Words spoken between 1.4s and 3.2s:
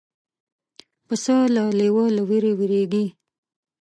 د لیوه له وېرې وېرېږي.